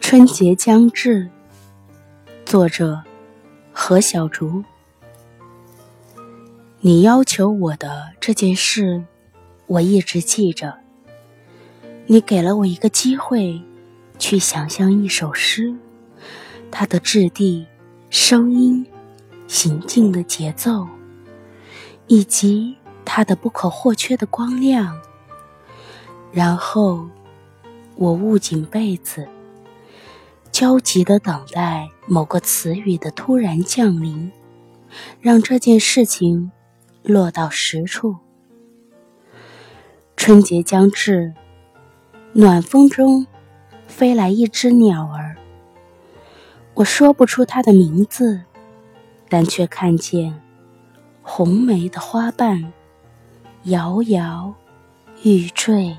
[0.00, 1.28] 春节将至，
[2.46, 3.02] 作者
[3.72, 4.64] 何小竹。
[6.80, 9.04] 你要求我的这件事，
[9.66, 10.78] 我一直记着。
[12.06, 13.60] 你给了我一个机会，
[14.18, 15.76] 去想象一首诗，
[16.70, 17.66] 它的质地、
[18.08, 18.86] 声音、
[19.46, 20.88] 行进的节奏，
[22.08, 25.00] 以及它的不可或缺的光亮。
[26.32, 27.08] 然后，
[27.96, 29.28] 我捂紧被子。
[30.50, 34.32] 焦急的等待某个词语的突然降临，
[35.20, 36.50] 让这件事情
[37.02, 38.16] 落到实处。
[40.16, 41.34] 春节将至，
[42.32, 43.26] 暖风中
[43.86, 45.36] 飞来一只鸟儿。
[46.74, 48.40] 我说不出它的名字，
[49.28, 50.40] 但却看见
[51.30, 52.72] 红梅的花瓣
[53.64, 54.54] 摇摇
[55.24, 55.94] 欲坠。